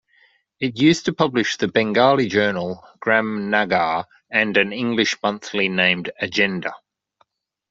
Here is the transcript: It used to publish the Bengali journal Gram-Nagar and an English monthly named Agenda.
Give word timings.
It 0.59 0.79
used 0.79 1.05
to 1.05 1.13
publish 1.13 1.57
the 1.57 1.67
Bengali 1.67 2.27
journal 2.27 2.83
Gram-Nagar 3.01 4.05
and 4.31 4.57
an 4.57 4.73
English 4.73 5.15
monthly 5.21 5.69
named 5.69 6.09
Agenda. 6.19 6.73